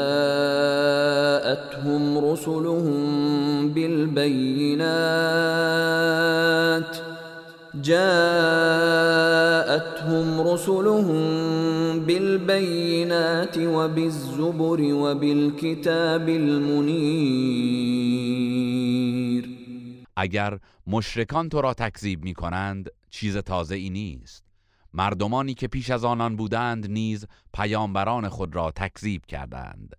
رُسُلُهُم 2.18 3.68
بِالْبَيِّنَاتِ 3.68 4.92
جاءتهم 7.74 9.20
رسلهم 10.40 11.24
بالبينات 12.00 13.58
وبالزبر 13.58 14.80
وبالكتاب 14.94 16.28
المنير 16.28 17.52
اگر 20.16 20.59
مشرکان 20.87 21.49
تو 21.49 21.61
را 21.61 21.75
تکذیب 21.75 22.25
می 22.25 22.35
کنند 22.35 22.90
چیز 23.11 23.37
تازه 23.37 23.75
ای 23.75 23.90
نیست. 23.90 24.45
مردمانی 24.95 25.54
که 25.54 25.69
پیش 25.69 25.90
از 25.90 26.04
آنان 26.04 26.37
بودند 26.37 26.90
نیز 26.90 27.26
پیامبران 27.54 28.28
خود 28.28 28.57
را 28.57 28.71
تکذیب 28.71 29.26
کردند. 29.26 29.97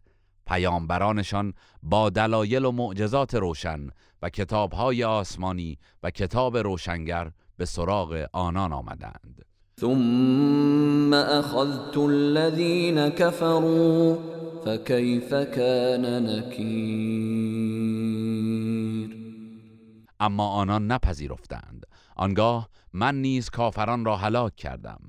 پیامبرانشان 0.48 1.54
با 1.84 2.10
دلایل 2.10 2.66
و 2.66 2.72
معجزات 2.72 3.36
روشن 3.36 3.88
و 4.22 4.30
کتابهای 4.30 5.04
آسمانی 5.04 5.78
و 6.04 6.10
کتاب 6.10 6.58
روشنگر 6.58 7.32
به 7.58 7.66
سراغ 7.66 8.26
آنان 8.34 8.74
آمدند. 8.74 9.46
ثم 9.80 11.14
اخذت 11.14 11.98
الذين 11.98 13.10
كفروا 13.10 14.16
فكيف 14.66 15.34
كان 15.34 16.24
نكير؟ 16.24 17.63
اما 20.24 20.48
آنان 20.48 20.88
نپذیرفتند. 20.88 21.86
آنگاه 22.16 22.70
من 22.94 23.16
نیز 23.16 23.50
کافران 23.50 24.06
را 24.06 24.18
هلاک 24.18 24.56
کردم. 24.56 25.00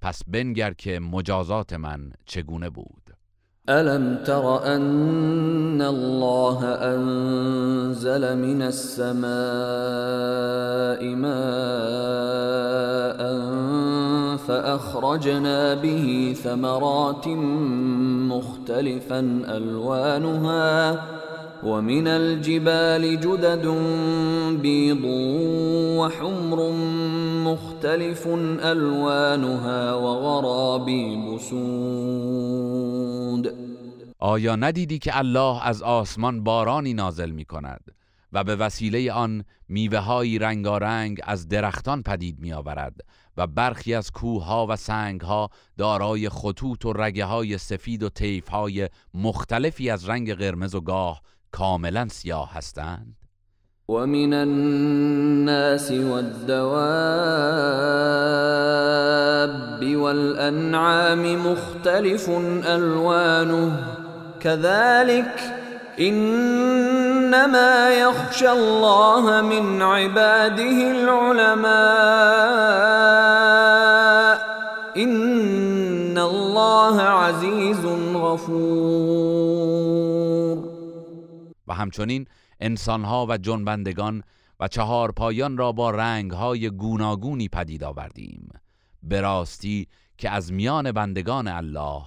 پس 0.00 0.22
بنگر 0.26 0.72
که 0.72 1.00
مجازات 1.00 1.72
من 1.72 2.12
چگونه 2.26 2.70
بود؟ 2.70 3.10
الم 3.68 4.24
تر 4.24 4.46
ان 4.46 5.80
الله 5.80 6.64
انزل 6.64 8.34
من 8.34 8.62
السماء 8.62 9.24
ماء 11.14 12.34
فاخرجنا 14.36 15.74
به 15.74 16.34
ثمرات 16.34 17.26
مختلفا 18.28 19.42
الوانها 19.48 20.98
ومن 21.64 22.06
الجبال 22.06 23.20
جدد 23.20 23.66
بيض 24.62 25.04
وحمر 25.98 26.72
مختلف 27.44 28.26
الوانها 28.62 29.94
وغرابيب 29.94 31.38
سود. 31.38 32.84
آیا 34.18 34.56
ندیدی 34.56 34.98
که 34.98 35.18
الله 35.18 35.66
از 35.66 35.82
آسمان 35.82 36.44
بارانی 36.44 36.94
نازل 36.94 37.30
می 37.30 37.44
کند 37.44 37.94
و 38.32 38.44
به 38.44 38.56
وسیله 38.56 39.12
آن 39.12 39.44
میوه 39.68 40.38
رنگارنگ 40.40 41.20
از 41.24 41.48
درختان 41.48 42.02
پدید 42.02 42.40
می 42.40 42.52
آورد 42.52 43.00
و 43.36 43.46
برخی 43.46 43.94
از 43.94 44.10
کوه 44.10 44.48
و 44.48 44.76
سنگ 44.76 45.20
ها 45.20 45.50
دارای 45.78 46.28
خطوط 46.28 46.84
و 46.86 46.92
رگه 46.92 47.24
های 47.24 47.58
سفید 47.58 48.02
و 48.02 48.08
طیف 48.08 48.48
های 48.48 48.88
مختلفی 49.14 49.90
از 49.90 50.08
رنگ 50.08 50.34
قرمز 50.34 50.74
و 50.74 50.80
گاه 50.80 51.20
کاملا 51.58 52.08
سیاه 52.08 52.50
هستند؟ 52.52 53.16
ومن 53.88 54.34
الناس 54.34 55.90
والدواب 55.90 56.74
والأنعام 59.96 61.46
مختلف 61.46 62.30
ألوانه 62.66 63.76
كذلك 64.40 65.40
إنما 66.00 67.90
يخشى 67.90 68.50
الله 68.50 69.40
من 69.40 69.82
عباده 69.82 70.90
العلماء 70.90 71.74
إن 74.96 76.18
الله 76.18 77.02
عزيز 77.02 77.86
غفور. 78.14 79.53
و 81.66 81.74
همچنین 81.74 82.26
انسانها 82.60 83.26
و 83.28 83.38
جنبندگان 83.38 84.22
و 84.60 84.68
چهار 84.68 85.12
پایان 85.12 85.56
را 85.56 85.72
با 85.72 85.90
رنگهای 85.90 86.70
گوناگونی 86.70 87.48
پدید 87.48 87.84
آوردیم. 87.84 88.48
به 89.02 89.20
راستی 89.20 89.88
که 90.18 90.30
از 90.30 90.52
میان 90.52 90.92
بندگان 90.92 91.48
الله 91.48 92.02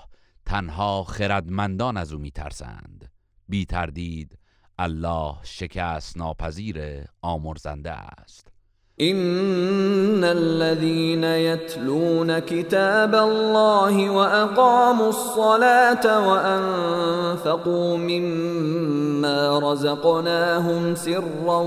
تنها 0.46 1.04
خردمندان 1.04 1.98
از 1.98 2.14
او 2.14 2.20
میترسند. 2.20 3.12
بی 3.50 3.66
تردید 3.66 4.40
الله 4.80 5.36
شکست 5.44 6.18
ناپذیر 6.18 7.06
آمرزنده 7.22 7.92
است. 7.92 8.57
إن 9.02 10.24
الذين 10.24 11.24
يتلون 11.24 12.40
كتاب 12.40 13.16
الله 13.16 14.10
وأقاموا 14.10 15.10
الصلاة 15.10 16.30
وأنفقوا 16.30 17.98
مما 17.98 19.60
رزقناهم 19.60 20.96
سرا 20.96 21.62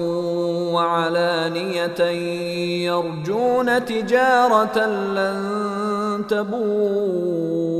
وعلانية 0.75 2.01
يرجون 2.91 3.85
تجارة 3.85 4.87
لن 4.87 6.25
تبور 6.29 7.71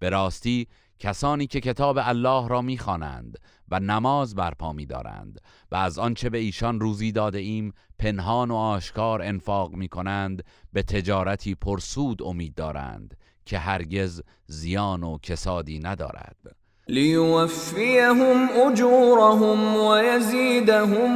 براستی 0.00 0.66
کسانی 0.98 1.46
که 1.46 1.60
کتاب 1.60 1.98
الله 1.98 2.48
را 2.48 2.62
می‌خوانند 2.62 3.38
و 3.70 3.80
نماز 3.80 4.34
برپا 4.34 4.72
می‌دارند 4.72 5.40
و 5.72 5.76
از 5.76 5.98
آنچه 5.98 6.30
به 6.30 6.38
ایشان 6.38 6.80
روزی 6.80 7.12
داده 7.12 7.38
ایم 7.38 7.72
پنهان 7.98 8.50
و 8.50 8.54
آشکار 8.54 9.22
انفاق 9.22 9.72
می 9.72 9.88
کنند 9.88 10.44
به 10.72 10.82
تجارتی 10.82 11.54
پرسود 11.54 12.22
امید 12.22 12.54
دارند 12.54 13.16
که 13.46 13.58
هرگز 13.58 14.22
زیان 14.46 15.02
و 15.02 15.18
کسادی 15.18 15.78
ندارد. 15.78 16.36
لیوفیهم 16.88 18.48
اجورهم 18.66 19.76
و 19.76 19.98
یزیدهم 19.98 21.10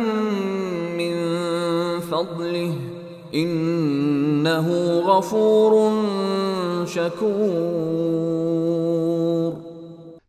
من 0.97 2.01
فضله 2.01 2.73
انه 3.33 5.01
غفور 5.01 6.07
شکور. 6.87 8.11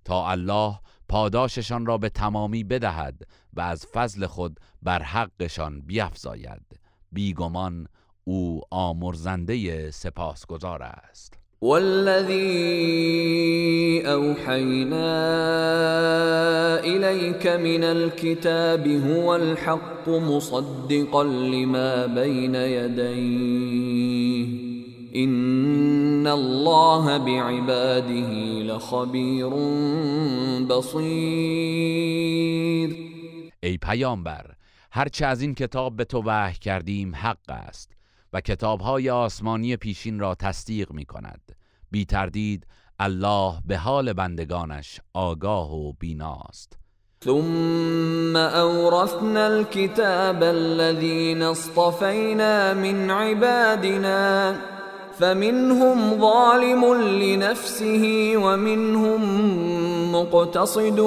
تا 0.05 0.29
الله 0.29 0.75
پاداششان 1.11 1.85
را 1.85 1.97
به 1.97 2.09
تمامی 2.09 2.63
بدهد 2.63 3.21
و 3.53 3.61
از 3.61 3.85
فضل 3.93 4.25
خود 4.25 4.59
بر 4.81 5.03
حقشان 5.03 5.81
بیفزاید. 5.81 6.79
بیگمان 7.11 7.87
او 8.23 8.61
آمرزنده 8.69 9.91
سپاسگزار 9.91 10.83
است. 10.83 11.33
والذي 11.61 12.37
اوحينا 14.05 15.11
اليك 16.79 17.47
من 17.47 17.83
الكتاب 17.83 18.87
هو 18.87 19.29
الحق 19.29 20.09
مصدقا 20.09 21.23
لما 21.23 22.07
بين 22.07 22.55
يديه 22.55 23.91
این 25.13 26.27
الله 26.27 27.19
بعباده 27.19 28.29
لخبیر 28.63 29.49
بصیر 30.69 31.81
ای 33.63 33.77
پیامبر 33.77 34.45
هرچه 34.91 35.25
از 35.25 35.41
این 35.41 35.55
کتاب 35.55 35.95
به 35.95 36.05
تو 36.05 36.23
وحی 36.25 36.57
کردیم 36.57 37.15
حق 37.15 37.49
است 37.49 37.91
و 38.33 38.41
کتابهای 38.41 39.09
آسمانی 39.09 39.77
پیشین 39.77 40.19
را 40.19 40.35
تصدیق 40.35 40.91
می 40.91 41.05
کند 41.05 41.41
بی 41.91 42.05
تردید 42.05 42.67
الله 42.99 43.53
به 43.65 43.77
حال 43.77 44.13
بندگانش 44.13 44.99
آگاه 45.13 45.73
و 45.73 45.93
بیناست 45.93 46.77
ثم 47.23 48.35
اورثنا 48.35 49.45
الكتاب 49.45 50.43
الذين 50.43 51.41
اصطفينا 51.41 52.73
من 52.73 53.11
عبادنا 53.11 54.55
فمنهم 55.21 56.19
ظالم 56.19 56.83
لنفسه 56.93 58.33
ومنهم 58.37 59.21
مقتصد 60.15 60.99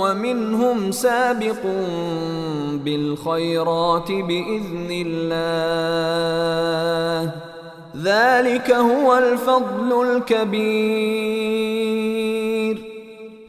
ومنهم 0.00 0.90
سابق 0.90 1.62
بالخيرات 2.84 4.08
باذن 4.12 4.90
الله. 5.06 5.32
ذلك 7.96 8.70
هو 8.70 9.12
الفضل 9.12 9.92
الكبير. 9.92 11.16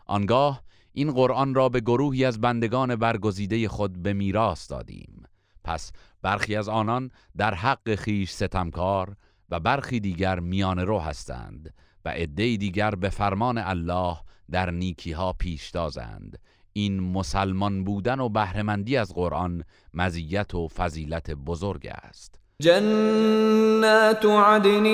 آنگاه 0.06 0.62
این 0.94 1.12
قرآن 1.14 1.56
را 1.56 1.70
به 1.70 1.80
گروهی 1.80 2.26
از 2.26 2.42
بندگان 2.42 2.96
برگزیده 2.96 3.68
خود 3.68 4.04
به 4.04 4.14
میراث 4.14 4.72
دادیم. 4.72 5.24
پس 5.64 5.92
برخی 6.22 6.56
از 6.56 6.70
آنان 6.70 7.12
در 7.38 7.54
حق 7.54 7.96
خیش 7.96 8.32
ستمکار 8.32 9.16
و 9.50 9.60
برخی 9.60 10.00
دیگر 10.00 10.40
میان 10.40 10.80
رو 10.80 11.00
هستند 11.00 11.74
و 12.06 12.10
عده 12.10 12.58
دیگر 12.58 12.92
به 12.92 13.10
فرمان 13.10 13.58
الله 13.58 14.18
در 14.52 14.72
نیکی 14.72 15.12
ها 15.12 15.34
پیشتازند 15.34 16.40
این 16.74 17.00
مسلمان 17.00 17.84
بودن 17.84 18.20
و 18.20 18.30
بهرهمندی 18.30 18.98
از 18.98 19.14
قرآن 19.14 19.64
مزیت 19.94 20.56
و 20.56 20.68
فضیلت 20.68 21.32
بزرگ 21.32 21.88
است. 21.88 22.40
جنات 22.62 24.26
عدن 24.26 24.86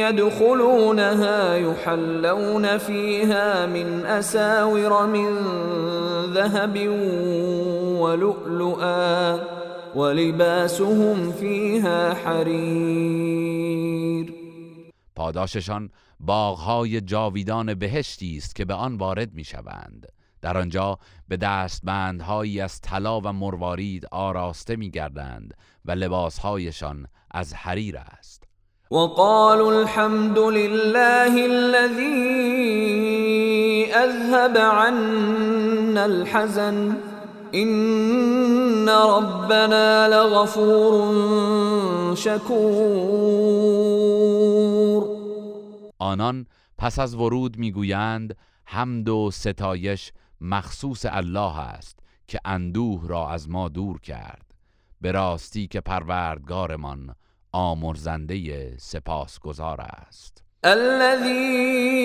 يدخلونها 0.00 1.56
يحلون 1.56 2.78
فيها 2.78 3.66
من 3.66 4.06
أساور 4.06 5.06
من 5.06 5.38
ذهب 6.34 6.88
ولؤلؤا 8.00 9.38
ولباسهم 9.96 11.32
فيها 11.32 12.14
حرير. 12.14 13.62
پاداششان 15.16 15.90
باغهای 16.20 17.00
جاویدان 17.00 17.74
بهشتی 17.74 18.36
است 18.36 18.54
که 18.54 18.64
به 18.64 18.74
آن 18.74 18.96
وارد 18.96 19.34
می‌شوند. 19.34 20.06
در 20.42 20.58
آنجا 20.58 20.98
به 21.28 21.36
دستبندهایی 21.36 22.60
از 22.60 22.80
طلا 22.80 23.20
و 23.20 23.32
مروارید 23.32 24.06
آراسته 24.10 24.76
میگردند 24.76 25.54
و 25.84 25.92
لباسهایشان 25.92 27.06
از 27.30 27.54
حریر 27.54 27.96
است. 27.98 28.44
وقالوا 28.90 29.80
الحمد 29.80 30.38
لله 30.38 31.42
الذي 31.50 32.32
اذهب 33.92 34.58
عنا 34.58 36.02
الحزن. 36.02 37.11
ان 37.54 38.88
ربنا 38.88 40.06
لغفور 40.06 40.94
شکور 42.14 43.42
آنان 45.98 46.46
پس 46.78 46.98
از 46.98 47.14
ورود 47.14 47.58
می‌گویند 47.58 48.36
حمد 48.64 49.08
و 49.08 49.30
ستایش 49.30 50.12
مخصوص 50.40 51.06
الله 51.08 51.58
است 51.58 51.98
که 52.26 52.40
اندوه 52.44 53.08
را 53.08 53.30
از 53.30 53.50
ما 53.50 53.68
دور 53.68 54.00
کرد. 54.00 54.54
به 55.00 55.12
راستی 55.12 55.66
که 55.66 55.80
پروردگارمان 55.80 57.14
آمرزنده 57.52 58.76
سپاسگزار 58.78 59.80
است. 59.80 60.41
الذي 60.64 62.02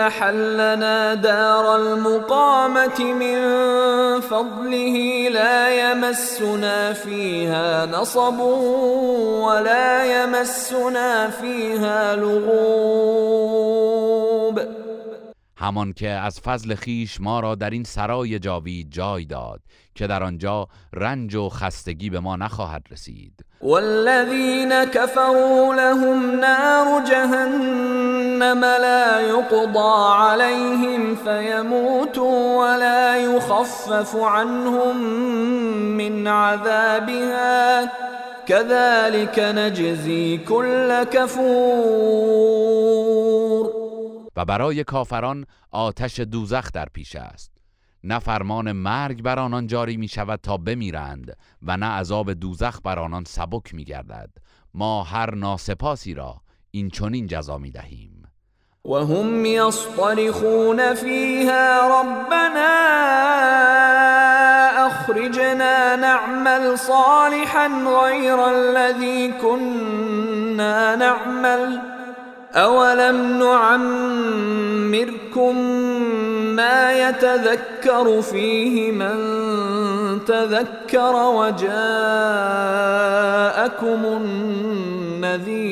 أحلنا 0.00 1.14
دار 1.14 1.76
المقامة 1.76 3.00
من 3.00 3.40
فضله 4.20 5.28
لا 5.30 5.68
يمسنا 5.68 6.92
فيها 6.92 7.86
نصب 7.86 8.40
ولا 8.40 10.04
يمسنا 10.04 11.30
فيها 11.30 12.16
لغوب. 12.16 13.26
همان 15.56 15.92
که 15.92 16.08
از 16.08 16.40
فضل 16.40 16.74
خیش 16.74 17.20
ما 17.20 17.40
را 17.40 17.54
در 17.54 17.70
این 17.70 17.84
سرای 17.84 18.38
جاوید 18.38 18.90
جای 18.90 19.24
داد 19.24 19.60
که 19.94 20.06
در 20.06 20.22
آنجا 20.22 20.68
رنج 20.92 21.34
و 21.34 21.48
خستگی 21.48 22.10
به 22.10 22.20
ما 22.20 22.36
نخواهد 22.36 22.82
رسید. 22.90 23.32
والذین 23.62 24.84
كفروا 24.84 25.74
لهم 25.74 26.40
نار 26.40 27.04
جهنم 27.10 28.64
لا 28.64 29.20
يقضى 29.20 30.12
عليهم 30.16 31.16
فيموتوا 31.16 32.56
ولا 32.62 33.16
يخفف 33.16 34.16
عنهم 34.16 34.96
من 35.96 36.26
عذابها. 36.26 37.90
كذلك 38.46 39.38
نجزي 39.38 40.38
كل 40.38 41.04
كفور 41.04 42.56
و 44.36 44.44
برای 44.44 44.84
کافران 44.84 45.46
آتش 45.70 46.20
دوزخ 46.20 46.72
در 46.72 46.86
پیش 46.92 47.16
است. 47.16 47.56
نه 48.04 48.18
فرمان 48.18 48.72
مرگ 48.72 49.22
بر 49.22 49.38
آنان 49.38 49.66
جاری 49.66 49.96
می 49.96 50.08
شود 50.08 50.40
تا 50.42 50.56
بمیرند 50.56 51.36
و 51.62 51.76
نه 51.76 51.86
عذاب 51.86 52.32
دوزخ 52.32 52.80
بر 52.84 52.98
آنان 52.98 53.24
سبک 53.24 53.74
می 53.74 53.84
گردد 53.84 54.30
ما 54.74 55.02
هر 55.02 55.34
ناسپاسی 55.34 56.14
را 56.14 56.40
این 56.70 56.90
چنین 56.90 57.26
جزا 57.26 57.58
می 57.58 57.70
دهیم 57.70 58.22
وهم 58.84 59.44
يصطرخون 59.44 60.94
فيها 60.94 62.00
ربنا 62.00 62.76
اخرجنا 64.86 65.96
نعمل 65.96 66.76
صالحا 66.76 67.68
غير 68.02 68.38
الذي 68.38 69.32
كنا 69.42 70.96
نعمل. 70.96 71.96
اولم 72.56 73.38
نعمركم 74.96 75.56
ما 76.56 77.08
يتذكر 77.08 78.22
فيه 78.22 78.92
من 78.92 79.16
تذكر 80.24 81.14
وجاءكم 81.14 81.66
النذير 84.04 85.66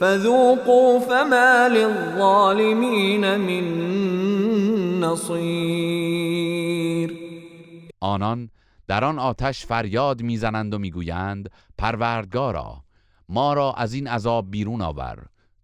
فذوقوا 0.00 1.00
فما 1.00 1.68
للظالمين 1.68 3.40
من 3.40 3.64
نصير. 5.00 6.48
آنان 8.00 8.50
در 8.88 9.04
آن 9.04 9.18
آتش 9.18 9.66
فریاد 9.66 10.22
می‌زنند 10.22 10.74
و 10.74 10.78
می‌گویند 10.78 11.50
پروردگارا 11.78 12.82
ما 13.28 13.52
را 13.52 13.72
از 13.72 13.92
این 13.94 14.06
عذاب 14.06 14.50
بیرون 14.50 14.82
آور. 14.82 15.18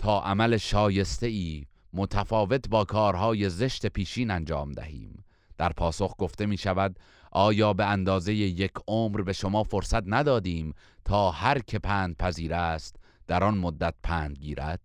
تا 0.05 0.21
عمل 0.21 0.57
شایسته 0.57 1.27
ای 1.27 1.67
متفاوت 1.93 2.69
با 2.69 2.85
کارهای 2.85 3.49
زشت 3.49 3.87
پیشین 3.87 4.31
انجام 4.31 4.73
دهیم. 4.73 5.25
در 5.59 5.73
پاسخ 5.73 6.15
گفته 6.19 6.47
می 6.47 6.57
شود 6.57 6.99
آیا 7.33 7.73
به 7.73 7.85
اندازه 7.85 8.35
یک 8.35 8.71
عمر 8.89 9.23
به 9.23 9.33
شما 9.33 9.63
فرصت 9.63 10.03
ندادیم 10.07 10.75
تا 11.05 11.31
هر 11.31 11.59
که 11.59 11.79
پند 11.79 12.17
پذیر 12.17 12.55
است 12.55 12.97
در 13.27 13.45
آن 13.45 13.59
مدت 13.59 13.95
پند 14.03 14.39
گیرد؟ 14.39 14.81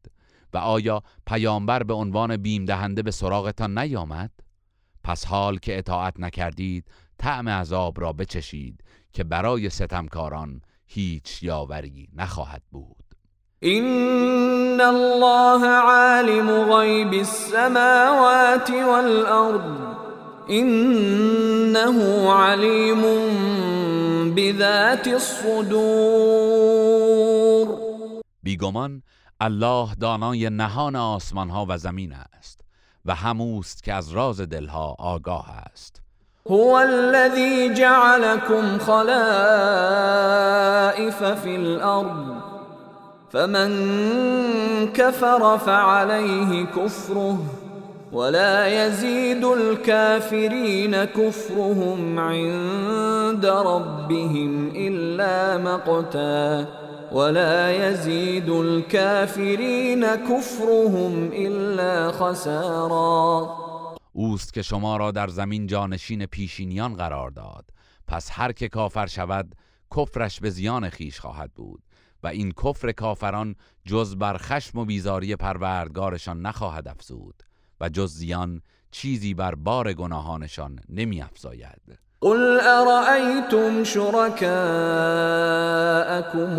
و 0.54 0.58
آیا 0.58 1.04
پیامبر 1.28 1.84
به 1.84 1.94
عنوان 1.94 2.38
بیم 2.38 2.66
دهنده 2.66 3.02
به 3.02 3.12
سراغتان 3.12 3.78
نیامد؟ 3.78 4.32
پس 5.04 5.26
حال 5.26 5.58
که 5.58 5.78
اطاعت 5.78 6.20
نکردید 6.20 6.86
طعم 7.18 7.50
عذاب 7.50 8.02
را 8.02 8.14
بچشید 8.14 8.84
که 9.14 9.24
برای 9.24 9.70
ستمکاران 9.70 10.62
هیچ 10.88 11.44
یاوری 11.44 12.10
نخواهد 12.16 12.64
بود. 12.72 13.04
ان 14.80 14.86
الله 14.86 15.68
عالم 15.68 16.50
غیب 16.74 17.14
السماوات 17.14 18.72
والارض 18.72 19.62
انه 20.50 22.32
علیم 22.34 23.02
بذات 24.36 25.08
الصدور. 25.08 25.78
بیگمان 28.44 29.04
الله 29.42 29.96
دانای 30.02 30.50
نهان 30.50 30.96
آسمان 30.96 31.50
ها 31.50 31.66
و 31.70 31.78
زمین 31.78 32.14
است 32.38 32.62
و 33.06 33.16
هموست 33.16 33.84
که 33.84 33.94
از 33.94 34.12
راز 34.12 34.42
دلها 34.42 34.96
آگاه 35.00 35.50
است. 35.50 36.02
هو 36.50 36.74
الذي 36.74 37.74
جعلكم 37.74 38.78
خلائف 38.78 39.14
في 41.44 41.56
الأرض 41.56 42.49
فمن 43.32 43.72
كفر 44.94 45.58
فعليه 45.58 46.66
كفره 46.66 47.38
ولا 48.12 48.68
يزيد 48.68 49.46
الكافرين 49.46 51.06
كفرهم 51.06 52.20
عند 52.20 53.46
ربهم 53.46 54.72
إلا 54.76 55.58
مقتا 55.58 56.68
ولا 57.12 57.90
يزيد 57.90 58.50
الكافرين 58.50 60.06
كفرهم 60.06 61.30
إلا 61.34 62.12
خسارا. 62.12 63.48
اوست 64.14 64.54
که 64.54 64.62
شما 64.62 64.98
را 64.98 65.12
در 65.12 65.28
زمین 65.28 65.68
جانشین 65.68 66.26
پیشینیان 66.26 66.94
قرار 66.94 67.30
داد. 67.30 67.66
پس 68.08 68.30
هر 68.32 68.52
که 68.52 68.68
کافر 68.70 69.08
شود 69.08 69.56
کفرش 69.98 70.40
به 70.40 70.50
زیان 70.50 70.90
خیش 70.90 71.20
خواهد 71.20 71.52
بود. 71.56 71.82
و 72.24 72.28
این 72.28 72.52
کفر 72.52 72.92
کافران 72.92 73.56
جز 73.86 74.16
بر 74.16 74.38
خشم 74.38 74.80
و 74.80 74.86
بیزاری 74.86 75.36
پروردگارشان 75.36 76.42
نخواهد 76.42 76.88
افزود 76.88 77.44
و 77.82 77.90
جز 77.90 78.14
زیان 78.14 78.62
چیزی 78.92 79.34
بر 79.34 79.56
بار 79.56 79.94
گناهانشان 79.94 80.80
نمی 80.90 81.22
افزاید. 81.22 82.00
قل 82.22 82.60
أرأيتم 82.60 83.84
شركاءكم 83.84 84.50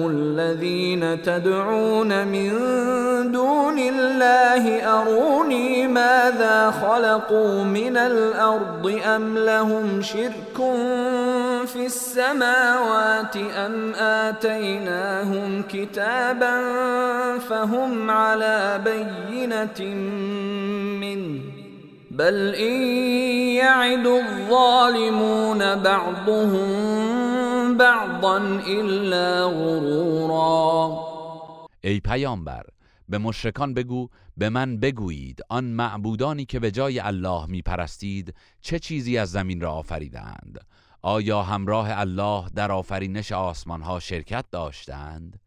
الذين 0.07 1.23
تدعون 1.23 2.25
من 2.25 2.51
دون 3.33 3.79
الله 3.79 4.83
أروني 4.83 5.87
ماذا 5.87 6.70
خلقوا 6.70 7.64
من 7.64 7.96
الأرض 7.96 9.01
أم 9.05 9.38
لهم 9.38 10.01
شرك 10.03 10.61
في 11.66 11.87
السماوات 11.87 13.37
أم 13.37 13.94
آتيناهم 13.94 15.62
كتابا 15.62 16.59
فهم 17.38 18.11
على 18.11 18.81
بينة 18.85 19.94
منه 21.01 21.40
بل 22.11 22.55
این 22.55 23.57
يعد 23.57 24.07
الظالمون 24.07 25.75
بعضهم 25.75 26.68
بعضا 27.77 28.37
الا 28.66 29.49
غرورا. 29.49 31.11
ای 31.85 32.01
پیامبر 32.01 32.62
به 33.09 33.18
مشرکان 33.18 33.75
بگو 33.75 34.09
به 34.37 34.49
من 34.49 34.81
بگویید 34.81 35.40
آن 35.49 35.64
معبودانی 35.64 36.44
که 36.44 36.61
به 36.61 36.70
جای 36.70 37.01
الله 37.01 37.46
میپرستید 37.46 38.35
چه 38.61 38.79
چیزی 38.79 39.18
از 39.18 39.31
زمین 39.31 39.61
را 39.61 39.73
آفریدند 39.73 40.61
آیا 41.02 41.42
همراه 41.42 41.88
الله 41.90 42.48
در 42.54 42.72
آفرینش 42.72 43.32
آسمان 43.32 43.82
ها 43.82 44.00
شرکت 44.00 44.44
داشتند 44.50 45.40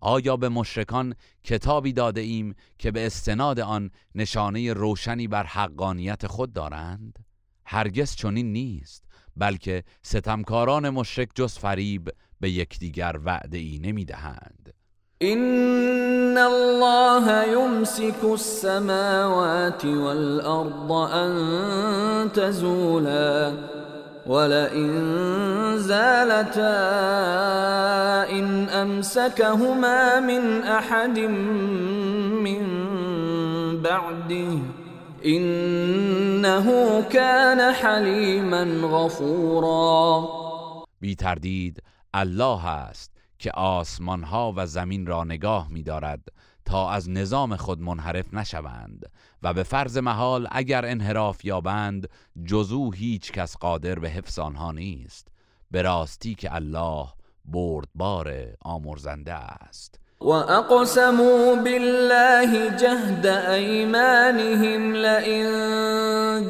آیا 0.00 0.36
به 0.36 0.48
مشرکان 0.48 1.14
کتابی 1.44 1.92
داده 1.92 2.20
ایم 2.20 2.54
که 2.78 2.90
به 2.90 3.06
استناد 3.06 3.60
آن 3.60 3.90
نشانه 4.14 4.72
روشنی 4.72 5.28
بر 5.28 5.44
حقانیت 5.44 6.26
خود 6.26 6.52
دارند؟ 6.52 7.18
هرگز 7.66 8.16
چنین 8.16 8.52
نیست 8.52 9.04
بلکه 9.36 9.84
ستمکاران 10.02 10.90
مشرک 10.90 11.28
جز 11.34 11.58
فریب 11.58 12.10
به 12.40 12.50
یکدیگر 12.50 13.16
وعده 13.24 13.58
ای 13.58 13.78
نمی 13.78 14.04
دهند 14.04 14.74
این 15.18 16.38
الله 16.38 17.48
یمسک 17.48 18.24
السماوات 18.24 19.84
والارض 19.84 20.90
ان 21.12 22.30
تزولا 22.30 23.52
ولئن 24.26 24.92
زالتا 25.78 26.78
إن 28.30 28.68
أمسكهما 28.68 30.20
من 30.20 30.62
أحد 30.62 31.18
من 31.18 32.62
بعده 33.82 34.58
إنه 35.24 36.66
كان 37.10 37.72
حلیما 37.72 38.64
غفورا. 38.88 40.28
بی 41.00 41.14
تردید 41.14 41.82
الله 42.14 42.66
است 42.66 43.12
که 43.38 43.50
آسمان 43.50 44.24
ها 44.24 44.52
و 44.56 44.66
زمین 44.66 45.06
را 45.06 45.24
نگاه 45.24 45.68
می 45.70 45.82
دارد 45.82 46.20
تا 46.64 46.90
از 46.90 47.10
نظام 47.10 47.56
خود 47.56 47.80
منحرف 47.80 48.34
نشوند. 48.34 49.06
و 49.42 49.54
به 49.54 49.62
فرض 49.62 49.98
محال 49.98 50.48
اگر 50.50 50.86
انحراف 50.86 51.44
یابند 51.44 52.08
جزو 52.44 52.90
هیچ 52.92 53.32
کس 53.32 53.56
قادر 53.56 53.98
به 53.98 54.08
حفظ 54.08 54.38
آنها 54.38 54.72
نیست. 54.72 55.28
به 55.70 55.82
راستی 55.82 56.34
که 56.34 56.54
الله 56.54 57.06
بردبار 57.44 58.34
آمرزنده 58.60 59.32
است. 59.34 60.02
و 60.20 60.28
اقسموا 60.28 61.54
بالله 61.54 62.70
جهد 62.76 63.26
ایمانهم 63.26 64.92
لئن 64.92 65.44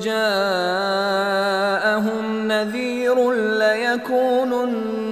جاءهم 0.00 1.32
نذیر 2.52 3.14
لیکونن 3.58 5.02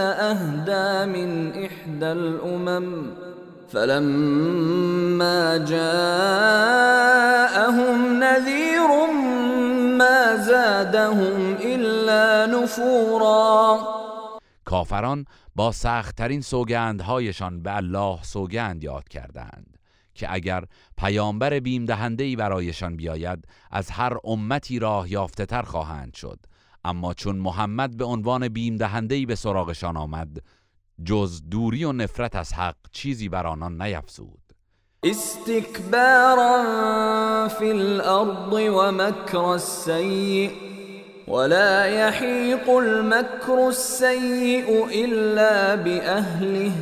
اهدا 0.00 1.06
من 1.06 1.52
احدى 1.52 2.06
الامم 2.06 3.23
فلما 3.74 5.58
جاءهم 5.58 5.84
نذير 8.22 8.88
ما 9.98 10.36
زادهم 10.36 11.56
الا 11.60 12.46
نفورا. 12.46 13.78
کافران 14.64 15.24
با 15.54 15.72
سختترین 15.72 16.40
سوگندهایشان 16.40 17.62
به 17.62 17.76
الله 17.76 18.18
سوگند 18.22 18.84
یاد 18.84 19.08
کردند 19.08 19.78
که 20.14 20.32
اگر 20.32 20.64
پیامبر 20.98 21.60
بیم 21.60 21.84
دهنده 21.84 22.36
برایشان 22.36 22.96
بیاید 22.96 23.44
از 23.70 23.90
هر 23.90 24.16
امتی 24.24 24.78
راه 24.78 25.12
یافته 25.12 25.46
تر 25.46 25.62
خواهند 25.62 26.14
شد. 26.14 26.38
اما 26.84 27.14
چون 27.14 27.36
محمد 27.36 27.96
به 27.96 28.04
عنوان 28.04 28.48
بیم 28.48 28.76
دهنده 28.76 29.26
به 29.26 29.34
سراغشان 29.34 29.96
آمد 29.96 30.38
جز 31.02 31.42
دوری 31.50 31.84
و 31.84 31.92
نفرت 31.92 32.36
از 32.36 32.52
حق 32.52 32.76
چیزی 32.92 33.28
بر 33.28 33.46
آنان 33.46 33.82
نیفزود. 33.82 34.38
فی 37.48 37.70
الارض 37.70 38.52
و 38.52 38.92
مکر 38.92 39.38
السیء 39.38 40.50
ولا 41.28 41.86
يحيق 41.86 42.70
المكر 42.70 43.68
السيء 43.68 44.86
إلا 45.04 45.74
بأهله 45.74 46.72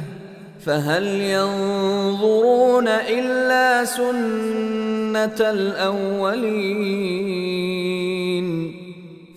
فهل 0.66 1.06
ينظرون 1.06 2.88
إلا 2.88 3.84
سنة 3.84 5.40
الأولين؟ 5.40 6.92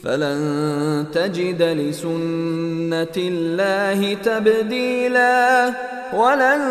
فلن 0.06 1.08
تجد 1.14 1.62
لسنت 1.62 3.18
الله 3.18 4.16
تبدیلا 4.16 5.74
ولن 6.14 6.62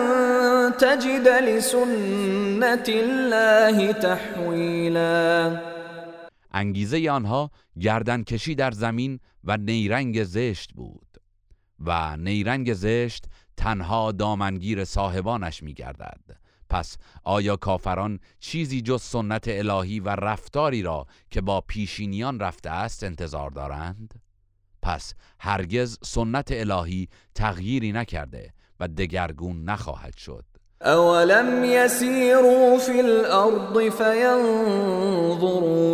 تجد 0.78 1.28
لسنت 1.28 2.88
الله 2.88 3.92
تحویلا 3.92 5.60
انگیزه 6.52 7.10
آنها 7.10 7.50
گردن 7.80 8.22
کشی 8.22 8.54
در 8.54 8.70
زمین 8.70 9.20
و 9.44 9.56
نیرنگ 9.56 10.24
زشت 10.24 10.72
بود 10.72 11.08
و 11.80 12.16
نیرنگ 12.16 12.74
زشت 12.74 13.24
تنها 13.56 14.12
دامنگیر 14.12 14.84
صاحبانش 14.84 15.62
می 15.62 15.74
گردد 15.74 16.43
پس 16.74 16.96
آیا 17.24 17.56
کافران 17.56 18.20
چیزی 18.40 18.80
جز 18.82 19.02
سنت 19.02 19.44
الهی 19.48 20.00
و 20.00 20.08
رفتاری 20.08 20.82
را 20.82 21.06
که 21.30 21.40
با 21.40 21.60
پیشینیان 21.60 22.40
رفته 22.40 22.70
است 22.70 23.04
انتظار 23.04 23.50
دارند؟ 23.50 24.14
پس 24.82 25.14
هرگز 25.40 25.98
سنت 26.02 26.48
الهی 26.50 27.08
تغییری 27.34 27.92
نکرده 27.92 28.52
و 28.80 28.88
دگرگون 28.88 29.64
نخواهد 29.64 30.16
شد 30.16 30.44
اولم 30.82 31.64
يسيروا 31.64 32.78
في 32.78 33.00
الارض 33.00 33.88
فينظروا 33.88 35.38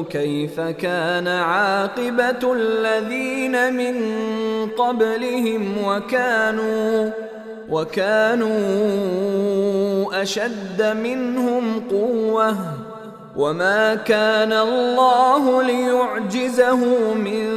كيف 0.05 0.61
كان 0.61 1.27
عاقبه 1.27 2.53
الذين 2.53 3.73
من 3.73 3.97
قبلهم 4.71 5.85
وكانوا 5.85 7.11
وكانوا 7.71 8.61
اشد 10.23 10.83
منهم 10.83 11.81
قوه 11.91 12.57
وما 13.37 13.95
كان 13.95 14.53
الله 14.53 15.63
ليعجزه 15.63 17.15
من 17.15 17.49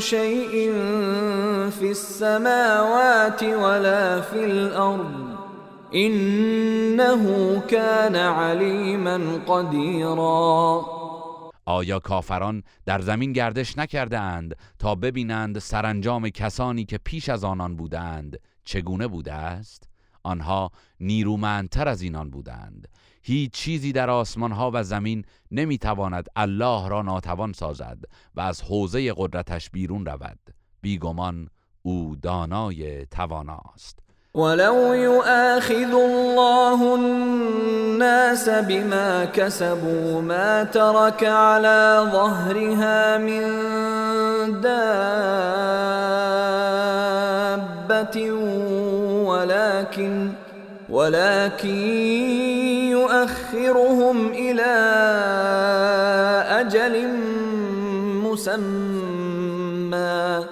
شيء 0.00 0.72
في 1.70 1.90
السماوات 1.90 3.42
ولا 3.42 4.20
في 4.20 4.44
الارض 4.44 5.32
انه 5.94 7.22
كان 7.68 8.16
عليما 8.16 9.20
قديرا. 9.46 10.84
آیا 11.66 11.98
کافران 11.98 12.62
در 12.86 13.00
زمین 13.00 13.32
گردش 13.32 13.78
نکرده 13.78 14.18
اند 14.18 14.56
تا 14.78 14.94
ببینند 14.94 15.58
سرانجام 15.58 16.28
کسانی 16.28 16.84
که 16.84 16.98
پیش 16.98 17.28
از 17.28 17.44
آنان 17.44 17.76
بودند؟ 17.76 18.38
چگونه 18.64 19.06
بوده 19.06 19.32
است؟ 19.32 19.88
آنها 20.22 20.70
نیرومندتر 21.00 21.88
از 21.88 22.02
اینان 22.02 22.30
بودند. 22.30 22.88
هیچ 23.22 23.52
چیزی 23.52 23.92
در 23.92 24.10
آسمان 24.10 24.52
ها 24.52 24.70
و 24.74 24.82
زمین 24.82 25.24
نمی‌تواند 25.50 26.26
الله 26.36 26.88
را 26.88 27.02
ناتوان 27.02 27.52
سازد 27.52 27.98
و 28.34 28.40
از 28.40 28.62
حوزه 28.62 29.12
قدرتش 29.16 29.70
بیرون 29.70 30.06
رود. 30.06 30.38
بیگمان 30.80 31.48
او 31.82 32.16
دانای 32.22 33.06
تواناست. 33.06 33.98
ولو 34.34 34.94
يؤاخذ 34.94 35.94
الله 35.94 36.82
الناس 36.82 38.48
بما 38.48 39.26
كسبوا 39.26 40.20
ما 40.20 40.64
ترك 40.64 41.24
على 41.24 42.10
ظهرها 42.12 43.18
من 43.18 43.50
دابة 44.60 44.82
ولكن 49.42 50.32
ولكن 50.88 51.76
يؤخرهم 52.90 54.26
إلى 54.26 54.72
أجل 56.60 57.08
مسمى. 58.22 60.44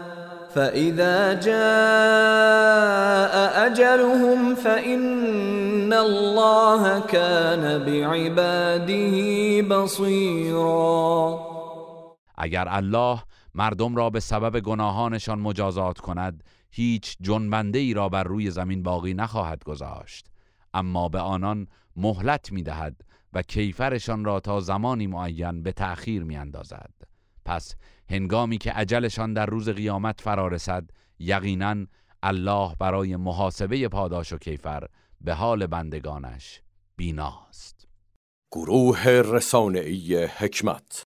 فإذا 0.54 1.32
جاء 1.32 3.34
أجلهم 3.66 4.54
فإن 4.54 5.92
الله 5.92 7.00
كان 7.00 7.84
بعباده 7.86 9.16
بصيرا. 9.76 11.38
اگر 12.38 12.68
الله 12.68 13.22
مردم 13.54 13.96
را 13.96 14.10
به 14.10 14.20
سبب 14.20 14.56
گناهانشان 14.56 15.38
مجازات 15.38 15.98
کند 15.98 16.42
هیچ 16.70 17.16
جنبنده 17.20 17.78
ای 17.78 17.94
را 17.94 18.08
بر 18.08 18.22
روی 18.24 18.50
زمین 18.50 18.82
باقی 18.82 19.14
نخواهد 19.14 19.64
گذاشت 19.64 20.26
اما 20.74 21.08
به 21.08 21.20
آنان 21.20 21.66
مهلت 21.96 22.52
می 22.52 22.62
دهد 22.62 23.04
و 23.32 23.42
کیفرشان 23.42 24.24
را 24.24 24.40
تا 24.40 24.60
زمانی 24.60 25.06
معین 25.06 25.62
به 25.62 25.72
تأخیر 25.72 26.24
می 26.24 26.36
اندازد. 26.36 26.94
پس 27.44 27.74
هنگامی 28.10 28.58
که 28.58 28.72
عجلشان 28.72 29.32
در 29.32 29.46
روز 29.46 29.68
قیامت 29.68 30.20
فرا 30.20 30.48
رسد 30.48 30.90
یقینا 31.18 31.86
الله 32.22 32.76
برای 32.78 33.16
محاسبه 33.16 33.88
پاداش 33.88 34.32
و 34.32 34.38
کیفر 34.38 34.86
به 35.20 35.34
حال 35.34 35.66
بندگانش 35.66 36.62
بیناست 36.96 37.88
گروه 38.52 39.06
رسانه‌ای 39.06 40.24
حکمت 40.24 40.98